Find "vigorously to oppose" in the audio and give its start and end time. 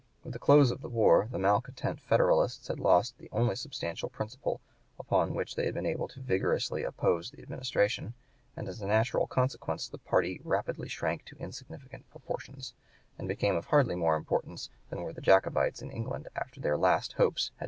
6.17-7.29